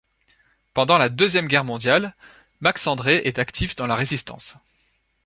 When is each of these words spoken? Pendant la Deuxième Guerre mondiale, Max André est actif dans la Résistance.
Pendant 0.73 0.97
la 0.97 1.09
Deuxième 1.09 1.45
Guerre 1.47 1.63
mondiale, 1.63 2.15
Max 2.59 2.87
André 2.87 3.17
est 3.25 3.37
actif 3.37 3.75
dans 3.75 3.85
la 3.85 3.93
Résistance. 3.95 4.57